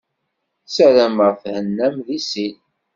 [0.75, 2.57] Sarameɣ thennam deg sin.